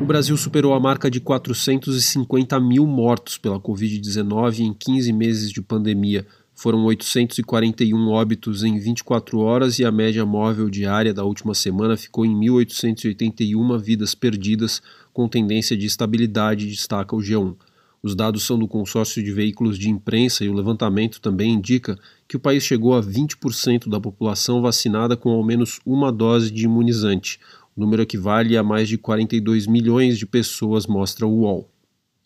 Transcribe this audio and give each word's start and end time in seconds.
O 0.00 0.04
Brasil 0.04 0.36
superou 0.36 0.74
a 0.74 0.78
marca 0.78 1.10
de 1.10 1.18
450 1.18 2.60
mil 2.60 2.86
mortos 2.86 3.36
pela 3.36 3.58
Covid-19 3.58 4.60
em 4.60 4.72
15 4.72 5.12
meses 5.12 5.50
de 5.50 5.60
pandemia, 5.60 6.24
foram 6.56 6.84
841 6.86 8.08
óbitos 8.08 8.64
em 8.64 8.78
24 8.78 9.38
horas 9.40 9.78
e 9.78 9.84
a 9.84 9.92
média 9.92 10.24
móvel 10.24 10.70
diária 10.70 11.12
da 11.12 11.22
última 11.22 11.54
semana 11.54 11.98
ficou 11.98 12.24
em 12.24 12.34
1.881 12.34 13.78
vidas 13.78 14.14
perdidas, 14.14 14.80
com 15.12 15.28
tendência 15.28 15.76
de 15.76 15.84
estabilidade, 15.84 16.66
destaca 16.66 17.14
o 17.14 17.18
G1. 17.18 17.54
Os 18.02 18.14
dados 18.14 18.44
são 18.44 18.58
do 18.58 18.66
consórcio 18.66 19.22
de 19.22 19.30
veículos 19.32 19.78
de 19.78 19.90
imprensa 19.90 20.44
e 20.44 20.48
o 20.48 20.54
levantamento 20.54 21.20
também 21.20 21.52
indica 21.52 21.98
que 22.26 22.36
o 22.36 22.40
país 22.40 22.64
chegou 22.64 22.94
a 22.94 23.02
20% 23.02 23.90
da 23.90 24.00
população 24.00 24.62
vacinada 24.62 25.14
com 25.14 25.28
ao 25.28 25.44
menos 25.44 25.78
uma 25.84 26.10
dose 26.10 26.50
de 26.50 26.64
imunizante. 26.64 27.38
O 27.76 27.80
número 27.82 28.02
equivale 28.02 28.56
a 28.56 28.62
mais 28.62 28.88
de 28.88 28.96
42 28.96 29.66
milhões 29.66 30.16
de 30.16 30.24
pessoas, 30.24 30.86
mostra 30.86 31.26
o 31.26 31.40
UOL. 31.40 31.75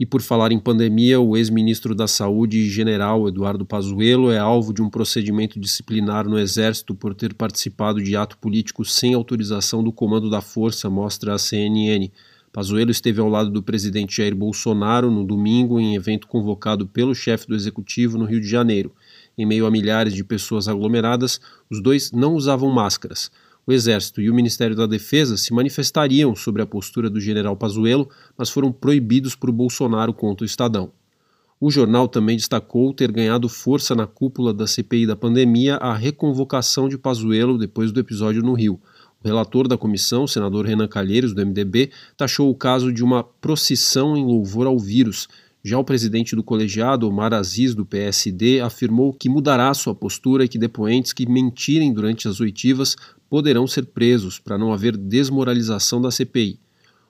E 0.01 0.07
por 0.07 0.23
falar 0.23 0.51
em 0.51 0.59
pandemia, 0.59 1.21
o 1.21 1.37
ex-ministro 1.37 1.95
da 1.95 2.09
Saúde, 2.09 2.71
general 2.71 3.29
Eduardo 3.29 3.67
Pazuello, 3.67 4.31
é 4.31 4.39
alvo 4.39 4.73
de 4.73 4.81
um 4.81 4.89
procedimento 4.89 5.61
disciplinar 5.61 6.27
no 6.27 6.39
Exército 6.39 6.95
por 6.95 7.15
ter 7.15 7.35
participado 7.35 8.03
de 8.03 8.17
ato 8.17 8.39
político 8.39 8.83
sem 8.83 9.13
autorização 9.13 9.85
do 9.85 9.93
comando 9.93 10.31
da 10.31 10.41
força, 10.41 10.89
mostra 10.89 11.35
a 11.35 11.39
CNN. 11.39 12.11
Pazuello 12.51 12.91
esteve 12.91 13.21
ao 13.21 13.29
lado 13.29 13.51
do 13.51 13.63
presidente 13.63 14.17
Jair 14.17 14.35
Bolsonaro 14.35 15.11
no 15.11 15.23
domingo 15.23 15.79
em 15.79 15.95
evento 15.95 16.27
convocado 16.27 16.87
pelo 16.87 17.15
chefe 17.15 17.47
do 17.47 17.55
executivo 17.55 18.17
no 18.17 18.25
Rio 18.25 18.41
de 18.41 18.49
Janeiro. 18.49 18.95
Em 19.37 19.45
meio 19.45 19.67
a 19.67 19.71
milhares 19.71 20.15
de 20.15 20.25
pessoas 20.25 20.67
aglomeradas, 20.67 21.39
os 21.69 21.83
dois 21.83 22.11
não 22.11 22.33
usavam 22.33 22.71
máscaras 22.71 23.31
o 23.71 23.73
Exército 23.73 24.21
e 24.21 24.29
o 24.29 24.35
Ministério 24.35 24.75
da 24.75 24.85
Defesa 24.85 25.37
se 25.37 25.55
manifestariam 25.55 26.35
sobre 26.35 26.61
a 26.61 26.67
postura 26.67 27.09
do 27.09 27.21
general 27.21 27.57
Pazuello, 27.57 28.09
mas 28.37 28.51
foram 28.51 28.73
proibidos 28.73 29.37
por 29.37 29.53
Bolsonaro 29.53 30.13
contra 30.13 30.43
o 30.43 30.47
Estadão. 30.47 30.91
O 31.61 31.71
jornal 31.71 32.09
também 32.09 32.37
destacou 32.37 32.93
ter 32.93 33.13
ganhado 33.13 33.49
força 33.49 33.95
na 33.95 34.09
cúpula 34.09 34.53
da 34.53 34.67
CPI 34.67 35.07
da 35.07 35.15
pandemia 35.15 35.77
a 35.77 35.95
reconvocação 35.95 36.89
de 36.89 36.99
Pazuello 36.99 37.57
depois 37.57 37.93
do 37.93 38.01
episódio 38.01 38.43
no 38.43 38.55
Rio. 38.55 38.81
O 39.23 39.29
relator 39.29 39.69
da 39.69 39.79
comissão, 39.79 40.27
senador 40.27 40.67
Renan 40.67 40.89
Calheiros, 40.89 41.33
do 41.33 41.47
MDB, 41.47 41.91
taxou 42.17 42.51
o 42.51 42.55
caso 42.57 42.93
de 42.93 43.05
uma 43.05 43.23
procissão 43.23 44.17
em 44.17 44.25
louvor 44.25 44.67
ao 44.67 44.79
vírus. 44.79 45.29
Já 45.63 45.79
o 45.79 45.85
presidente 45.85 46.35
do 46.35 46.43
colegiado, 46.43 47.07
Omar 47.07 47.35
Aziz, 47.35 47.75
do 47.75 47.85
PSD, 47.85 48.61
afirmou 48.61 49.13
que 49.13 49.29
mudará 49.29 49.73
sua 49.75 49.95
postura 49.95 50.45
e 50.45 50.49
que 50.49 50.59
depoentes 50.59 51.13
que 51.13 51.29
mentirem 51.29 51.93
durante 51.93 52.27
as 52.27 52.41
oitivas 52.41 52.97
poderão 53.29 53.67
ser 53.67 53.85
presos 53.87 54.39
para 54.39 54.57
não 54.57 54.73
haver 54.73 54.97
desmoralização 54.97 56.01
da 56.01 56.11
CPI. 56.11 56.59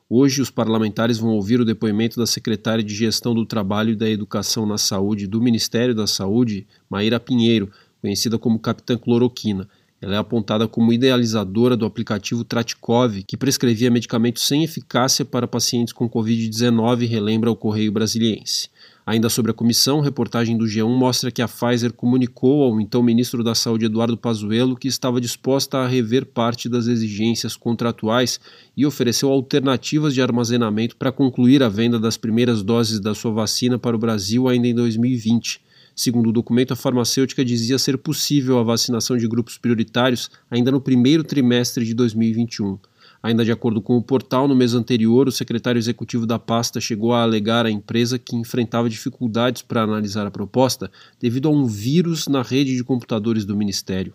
Hoje, 0.09 0.43
os 0.43 0.51
parlamentares 0.51 1.19
vão 1.19 1.31
ouvir 1.31 1.61
o 1.61 1.65
depoimento 1.65 2.19
da 2.19 2.27
secretária 2.27 2.83
de 2.83 2.93
Gestão 2.93 3.33
do 3.33 3.47
Trabalho 3.47 3.91
e 3.91 3.97
da 3.97 4.11
Educação 4.11 4.67
na 4.67 4.77
Saúde 4.77 5.29
do 5.29 5.41
Ministério 5.41 5.95
da 5.95 6.09
Saúde, 6.09 6.67
Maíra 6.91 7.21
Pinheiro, 7.21 7.71
conhecida 8.03 8.37
como 8.37 8.59
Capitã 8.59 8.99
Cloroquina. 8.99 9.69
Ela 10.03 10.15
é 10.15 10.19
apontada 10.19 10.67
como 10.67 10.95
idealizadora 10.95 11.77
do 11.77 11.85
aplicativo 11.85 12.43
Tratikov, 12.43 13.23
que 13.25 13.37
prescrevia 13.37 13.91
medicamentos 13.91 14.47
sem 14.47 14.65
eficácia 14.65 15.27
para 15.27 15.47
pacientes 15.47 15.93
com 15.93 16.09
Covid-19, 16.09 17.07
relembra 17.07 17.51
o 17.51 17.57
Correio 17.57 17.93
Brasiliense. 17.93 18.71
Ainda 19.05 19.29
sobre 19.29 19.51
a 19.51 19.55
comissão, 19.55 20.01
reportagem 20.01 20.57
do 20.57 20.65
G1 20.65 20.89
mostra 20.89 21.31
que 21.31 21.43
a 21.43 21.49
Pfizer 21.49 21.93
comunicou 21.93 22.63
ao 22.63 22.81
então 22.81 23.03
ministro 23.03 23.43
da 23.43 23.55
Saúde 23.55 23.87
Eduardo 23.87 24.17
Pazuello 24.17 24.77
que 24.77 24.89
estava 24.89 25.21
disposta 25.21 25.79
a 25.79 25.87
rever 25.87 26.25
parte 26.25 26.69
das 26.69 26.87
exigências 26.87 27.57
contratuais 27.57 28.41
e 28.77 28.87
ofereceu 28.87 29.31
alternativas 29.31 30.15
de 30.15 30.23
armazenamento 30.23 30.97
para 30.97 31.13
concluir 31.13 31.63
a 31.63 31.69
venda 31.69 31.99
das 31.99 32.17
primeiras 32.17 32.63
doses 32.63 33.01
da 33.01 33.15
sua 33.15 33.33
vacina 33.33 33.79
para 33.79 33.97
o 33.97 33.99
Brasil 33.99 34.49
ainda 34.49 34.69
em 34.69 34.75
2020. 34.75 35.61
Segundo 35.95 36.31
o 36.31 36.33
documento, 36.33 36.73
a 36.73 36.77
farmacêutica 36.77 37.45
dizia 37.45 37.79
ser 37.79 37.99
possível 37.99 38.59
a 38.59 38.63
vacinação 38.63 39.17
de 39.17 39.29
grupos 39.29 39.59
prioritários 39.59 40.31
ainda 40.51 40.71
no 40.71 40.81
primeiro 40.81 41.23
trimestre 41.25 41.85
de 41.85 41.95
2021. 41.95 42.79
Ainda 43.23 43.45
de 43.45 43.53
acordo 43.53 43.83
com 43.83 43.97
o 43.97 44.03
portal, 44.03 44.49
no 44.49 44.57
mês 44.57 44.73
anterior, 44.73 45.29
o 45.29 45.33
secretário 45.33 45.79
executivo 45.79 46.27
da 46.27 46.39
pasta 46.39 46.81
chegou 46.81 47.13
a 47.13 47.23
alegar 47.23 47.67
à 47.67 47.71
empresa 47.71 48.19
que 48.19 48.35
enfrentava 48.35 48.89
dificuldades 48.89 49.61
para 49.61 49.83
analisar 49.83 50.27
a 50.27 50.31
proposta 50.31 50.91
devido 51.21 51.49
a 51.49 51.53
um 51.53 51.67
vírus 51.67 52.29
na 52.29 52.43
rede 52.43 52.75
de 52.75 52.83
computadores 52.83 53.45
do 53.45 53.57
ministério. 53.57 54.15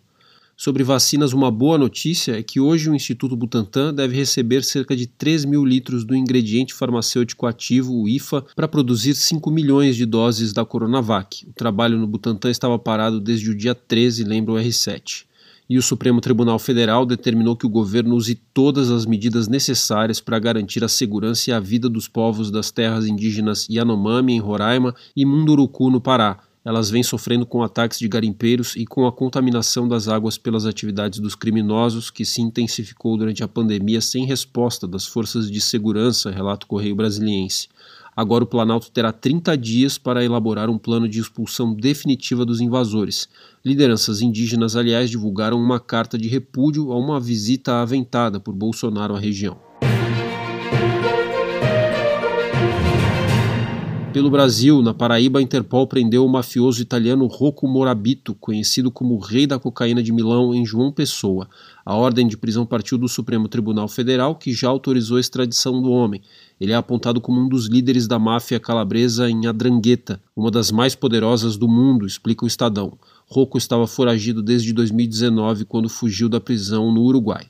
Sobre 0.58 0.86
vacinas, 0.86 1.34
uma 1.34 1.52
boa 1.52 1.78
notícia 1.78 2.40
é 2.40 2.42
que 2.42 2.62
hoje 2.62 2.90
o 2.90 2.96
Instituto 2.96 3.36
Butantan 3.36 3.94
deve 3.94 4.16
receber 4.16 4.64
cerca 4.64 4.96
de 4.96 5.06
3 5.06 5.44
mil 5.44 5.66
litros 5.66 6.06
do 6.06 6.16
ingrediente 6.16 6.74
farmacêutico 6.74 7.46
ativo, 7.46 7.94
o 7.94 8.08
IFA, 8.08 8.46
para 8.56 8.66
produzir 8.66 9.16
5 9.16 9.52
milhões 9.52 9.98
de 9.98 10.06
doses 10.06 10.54
da 10.54 10.64
Coronavac. 10.64 11.46
O 11.46 11.52
trabalho 11.54 11.98
no 11.98 12.08
Butantan 12.08 12.50
estava 12.50 12.80
parado 12.80 13.20
desde 13.20 13.52
o 13.52 13.56
dia 13.56 13.76
13, 13.76 14.24
lembra 14.24 14.54
o 14.54 14.56
R7 14.56 15.26
e 15.70 15.78
o 15.78 15.82
Supremo 15.82 16.22
Tribunal 16.22 16.60
Federal 16.60 17.06
determinou 17.06 17.56
que 17.56 17.66
o 17.66 17.70
governo 17.70 18.16
use 18.16 18.36
todas 18.54 18.92
as 18.92 19.06
medidas 19.06 19.48
necessárias 19.48 20.22
para 20.22 20.38
garantir 20.38 20.84
a 20.84 20.88
segurança 20.88 21.50
e 21.50 21.54
a 21.54 21.60
vida 21.60 21.90
dos 21.90 22.08
povos 22.08 22.52
das 22.52 22.70
terras 22.70 23.08
indígenas 23.08 23.68
Yanomami, 23.70 24.34
em 24.34 24.40
Roraima, 24.40 24.94
e 25.16 25.26
Munduruku, 25.26 25.90
no 25.90 26.00
Pará. 26.00 26.40
Elas 26.66 26.90
vêm 26.90 27.04
sofrendo 27.04 27.46
com 27.46 27.62
ataques 27.62 28.00
de 28.00 28.08
garimpeiros 28.08 28.76
e 28.76 28.88
com 28.88 29.06
a 29.06 29.12
contaminação 29.12 29.88
das 29.88 30.08
águas 30.08 30.36
pelas 30.36 30.66
atividades 30.66 31.20
dos 31.20 31.36
criminosos, 31.36 32.10
que 32.10 32.26
se 32.26 32.42
intensificou 32.42 33.16
durante 33.16 33.44
a 33.44 33.48
pandemia 33.48 34.02
sem 34.02 34.26
resposta 34.26 34.88
das 34.88 35.06
forças 35.06 35.52
de 35.52 35.62
segurança, 35.62 36.32
relata 36.32 36.66
o 36.66 36.68
Correio 36.68 36.96
Brasiliense. 36.96 37.68
Agora 38.16 38.46
o 38.46 38.48
Planalto 38.48 38.90
terá 38.90 39.12
30 39.12 39.56
dias 39.56 39.98
para 40.00 40.24
elaborar 40.24 40.68
um 40.70 40.78
plano 40.78 41.08
de 41.08 41.20
expulsão 41.20 41.72
definitiva 41.72 42.44
dos 42.44 42.60
invasores. 42.60 43.30
Lideranças 43.64 44.22
indígenas, 44.22 44.76
aliás, 44.76 45.10
divulgaram 45.10 45.62
uma 45.62 45.80
carta 45.80 46.18
de 46.18 46.28
repúdio 46.28 46.92
a 46.92 46.98
uma 46.98 47.20
visita 47.20 47.82
aventada 47.82 48.40
por 48.40 48.56
Bolsonaro 48.56 49.16
à 49.16 49.20
região. 49.20 49.65
Pelo 54.16 54.30
Brasil, 54.30 54.82
na 54.82 54.94
Paraíba, 54.94 55.40
a 55.40 55.42
Interpol 55.42 55.86
prendeu 55.86 56.26
o 56.26 56.30
mafioso 56.30 56.82
italiano 56.82 57.28
Rocco 57.28 57.68
Morabito, 57.68 58.34
conhecido 58.34 58.90
como 58.90 59.20
rei 59.20 59.46
da 59.46 59.60
cocaína 59.60 60.02
de 60.02 60.14
Milão, 60.14 60.56
em 60.56 60.66
João 60.66 60.90
Pessoa. 60.90 61.50
A 61.86 61.96
ordem 61.96 62.26
de 62.26 62.38
prisão 62.38 62.66
partiu 62.66 62.98
do 62.98 63.10
Supremo 63.10 63.50
Tribunal 63.50 63.90
Federal, 63.90 64.34
que 64.34 64.54
já 64.54 64.70
autorizou 64.70 65.18
a 65.18 65.20
extradição 65.20 65.82
do 65.82 65.92
homem. 65.92 66.22
Ele 66.62 66.72
é 66.72 66.76
apontado 66.76 67.20
como 67.20 67.42
um 67.42 67.50
dos 67.50 67.68
líderes 67.68 68.08
da 68.08 68.18
máfia 68.18 68.58
calabresa 68.58 69.30
em 69.30 69.48
Adrangueta, 69.48 70.22
uma 70.34 70.50
das 70.50 70.72
mais 70.72 70.96
poderosas 70.96 71.58
do 71.58 71.68
mundo, 71.68 72.08
explica 72.08 72.46
o 72.46 72.48
Estadão. 72.48 72.98
Rocco 73.28 73.58
estava 73.58 73.86
foragido 73.86 74.42
desde 74.42 74.72
2019, 74.72 75.66
quando 75.66 75.90
fugiu 75.90 76.30
da 76.30 76.40
prisão 76.40 76.90
no 76.90 77.02
Uruguai. 77.02 77.48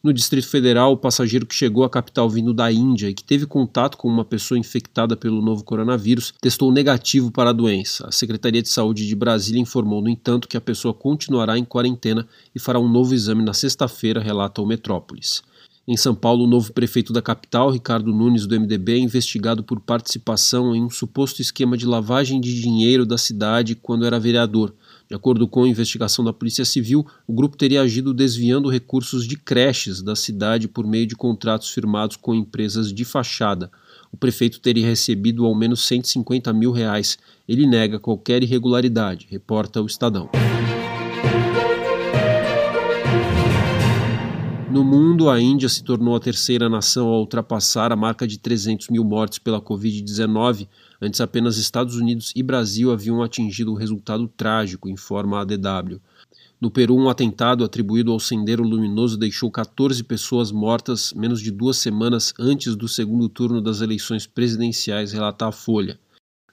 No 0.00 0.12
Distrito 0.12 0.46
Federal, 0.46 0.92
o 0.92 0.96
passageiro 0.96 1.44
que 1.44 1.54
chegou 1.54 1.82
à 1.82 1.90
capital 1.90 2.30
vindo 2.30 2.54
da 2.54 2.70
Índia 2.70 3.08
e 3.08 3.14
que 3.14 3.24
teve 3.24 3.46
contato 3.46 3.96
com 3.96 4.06
uma 4.06 4.24
pessoa 4.24 4.56
infectada 4.56 5.16
pelo 5.16 5.42
novo 5.42 5.64
coronavírus 5.64 6.32
testou 6.40 6.70
negativo 6.70 7.32
para 7.32 7.50
a 7.50 7.52
doença. 7.52 8.06
A 8.06 8.12
Secretaria 8.12 8.62
de 8.62 8.68
Saúde 8.68 9.08
de 9.08 9.16
Brasília 9.16 9.60
informou, 9.60 10.00
no 10.00 10.08
entanto, 10.08 10.46
que 10.46 10.56
a 10.56 10.60
pessoa 10.60 10.94
continuará 10.94 11.58
em 11.58 11.64
quarentena 11.64 12.28
e 12.54 12.60
fará 12.60 12.78
um 12.78 12.88
novo 12.88 13.12
exame 13.12 13.42
na 13.42 13.52
sexta-feira, 13.52 14.20
relata 14.20 14.62
o 14.62 14.66
Metrópolis. 14.66 15.42
Em 15.86 15.96
São 15.96 16.14
Paulo, 16.14 16.44
o 16.44 16.48
novo 16.48 16.72
prefeito 16.72 17.12
da 17.12 17.20
capital, 17.20 17.68
Ricardo 17.70 18.12
Nunes, 18.12 18.46
do 18.46 18.54
MDB, 18.54 18.92
é 18.92 18.98
investigado 18.98 19.64
por 19.64 19.80
participação 19.80 20.76
em 20.76 20.84
um 20.84 20.90
suposto 20.90 21.42
esquema 21.42 21.76
de 21.76 21.86
lavagem 21.86 22.40
de 22.40 22.60
dinheiro 22.60 23.04
da 23.04 23.18
cidade 23.18 23.74
quando 23.74 24.06
era 24.06 24.20
vereador. 24.20 24.72
De 25.08 25.14
acordo 25.14 25.48
com 25.48 25.64
a 25.64 25.68
investigação 25.68 26.22
da 26.22 26.34
Polícia 26.34 26.66
Civil, 26.66 27.06
o 27.26 27.32
grupo 27.32 27.56
teria 27.56 27.80
agido 27.80 28.12
desviando 28.12 28.68
recursos 28.68 29.26
de 29.26 29.36
creches 29.38 30.02
da 30.02 30.14
cidade 30.14 30.68
por 30.68 30.86
meio 30.86 31.06
de 31.06 31.16
contratos 31.16 31.70
firmados 31.70 32.16
com 32.16 32.34
empresas 32.34 32.92
de 32.92 33.06
fachada. 33.06 33.70
O 34.12 34.18
prefeito 34.18 34.60
teria 34.60 34.86
recebido 34.86 35.46
ao 35.46 35.54
menos 35.54 35.86
150 35.86 36.52
mil 36.52 36.72
reais. 36.72 37.18
Ele 37.48 37.66
nega 37.66 37.98
qualquer 37.98 38.42
irregularidade, 38.42 39.26
reporta 39.30 39.80
o 39.80 39.86
Estadão. 39.86 40.28
No 44.78 44.84
mundo, 44.84 45.28
a 45.28 45.40
Índia 45.40 45.68
se 45.68 45.82
tornou 45.82 46.14
a 46.14 46.20
terceira 46.20 46.68
nação 46.68 47.08
a 47.08 47.18
ultrapassar 47.18 47.90
a 47.90 47.96
marca 47.96 48.28
de 48.28 48.38
300 48.38 48.90
mil 48.90 49.02
mortes 49.02 49.40
pela 49.40 49.60
Covid-19. 49.60 50.68
Antes, 51.02 51.20
apenas 51.20 51.56
Estados 51.56 51.96
Unidos 51.96 52.32
e 52.36 52.44
Brasil 52.44 52.92
haviam 52.92 53.20
atingido 53.20 53.72
o 53.72 53.74
resultado 53.74 54.28
trágico, 54.28 54.88
informa 54.88 55.40
a 55.40 55.44
DW. 55.44 56.00
No 56.60 56.70
Peru, 56.70 56.94
um 56.94 57.08
atentado 57.08 57.64
atribuído 57.64 58.12
ao 58.12 58.20
Sendero 58.20 58.62
Luminoso 58.62 59.18
deixou 59.18 59.50
14 59.50 60.04
pessoas 60.04 60.52
mortas 60.52 61.12
menos 61.12 61.40
de 61.40 61.50
duas 61.50 61.78
semanas 61.78 62.32
antes 62.38 62.76
do 62.76 62.86
segundo 62.86 63.28
turno 63.28 63.60
das 63.60 63.80
eleições 63.80 64.28
presidenciais, 64.28 65.10
relata 65.10 65.48
a 65.48 65.50
Folha. 65.50 65.98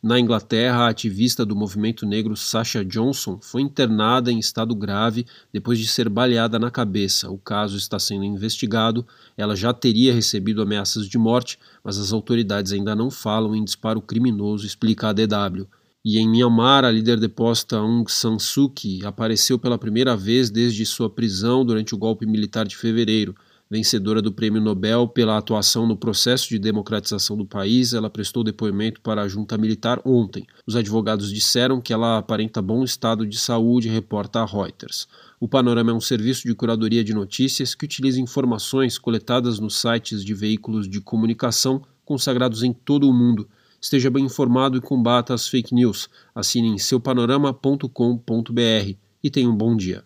Na 0.06 0.20
Inglaterra, 0.20 0.84
a 0.84 0.90
ativista 0.90 1.44
do 1.44 1.56
movimento 1.56 2.06
negro 2.06 2.36
Sasha 2.36 2.86
Johnson 2.86 3.40
foi 3.42 3.64
internada 3.64 4.32
em 4.32 4.38
estado 4.38 4.76
grave 4.76 5.26
depois 5.52 5.80
de 5.80 5.88
ser 5.88 6.10
baleada 6.10 6.60
na 6.60 6.70
cabeça. 6.70 7.32
O 7.32 7.40
caso 7.40 7.76
está 7.76 7.98
sendo 7.98 8.24
investigado. 8.24 9.04
Ela 9.36 9.56
já 9.56 9.74
teria 9.74 10.14
recebido 10.14 10.62
ameaças 10.62 11.10
de 11.10 11.18
morte, 11.18 11.58
mas 11.84 11.98
as 11.98 12.14
autoridades 12.14 12.72
ainda 12.72 12.96
não 12.96 13.10
falam 13.10 13.56
em 13.56 13.64
disparo 13.64 14.00
criminoso, 14.00 14.68
explica 14.68 15.08
a 15.08 15.12
DW. 15.12 15.66
E 16.06 16.20
em 16.20 16.30
Myanmar, 16.30 16.86
a 16.86 16.92
líder 16.92 17.20
deposta 17.20 17.78
Aung 17.78 18.06
San 18.08 18.38
Suu 18.38 18.70
Kyi 18.70 19.04
apareceu 19.04 19.58
pela 19.58 19.76
primeira 19.76 20.16
vez 20.16 20.52
desde 20.52 20.86
sua 20.86 21.10
prisão 21.10 21.66
durante 21.66 21.96
o 21.96 21.98
golpe 21.98 22.28
militar 22.28 22.68
de 22.68 22.78
fevereiro. 22.78 23.34
Vencedora 23.70 24.22
do 24.22 24.32
Prêmio 24.32 24.62
Nobel 24.62 25.08
pela 25.08 25.38
atuação 25.38 25.88
no 25.88 25.98
processo 25.98 26.50
de 26.50 26.60
democratização 26.60 27.36
do 27.36 27.46
país, 27.46 27.94
ela 27.94 28.10
prestou 28.10 28.44
depoimento 28.44 29.02
para 29.02 29.22
a 29.22 29.28
junta 29.28 29.58
militar 29.58 30.00
ontem. 30.06 30.46
Os 30.66 30.76
advogados 30.76 31.34
disseram 31.34 31.82
que 31.82 31.92
ela 31.92 32.18
aparenta 32.18 32.62
bom 32.62 32.84
estado 32.84 33.26
de 33.26 33.40
saúde, 33.40 33.90
reporta 33.90 34.42
a 34.42 34.46
Reuters. 34.46 35.08
O 35.40 35.48
Panorama 35.48 35.92
é 35.92 35.94
um 35.94 36.02
serviço 36.02 36.48
de 36.48 36.54
curadoria 36.54 37.04
de 37.04 37.14
notícias 37.14 37.74
que 37.74 37.86
utiliza 37.86 38.22
informações 38.22 38.98
coletadas 38.98 39.60
nos 39.60 39.80
sites 39.80 40.24
de 40.24 40.34
veículos 40.34 40.88
de 40.88 41.02
comunicação 41.02 41.82
consagrados 42.06 42.64
em 42.64 42.72
todo 42.72 43.10
o 43.10 43.14
mundo 43.14 43.48
Esteja 43.86 44.10
bem 44.10 44.26
informado 44.26 44.78
e 44.78 44.82
combata 44.82 45.32
as 45.32 45.48
fake 45.48 45.76
news. 45.76 46.10
Assine 46.34 46.70
em 46.70 46.78
seupanorama.com.br 46.80 48.98
e 49.24 49.30
tenha 49.30 49.48
um 49.48 49.56
bom 49.56 49.78
dia. 49.78 50.04